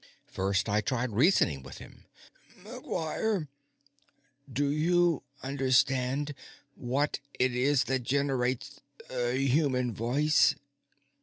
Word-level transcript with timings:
First, 0.25 0.67
I 0.67 0.81
tried 0.81 1.11
reasoning 1.11 1.61
with 1.61 1.77
him. 1.77 2.05
"McGuire, 2.63 3.47
do 4.51 4.67
you 4.71 5.21
understand 5.43 6.33
what 6.73 7.19
it 7.37 7.53
is 7.55 7.83
that 7.83 7.99
generates 7.99 8.81
the 9.09 9.35
human 9.37 9.93
voice?" 9.93 10.55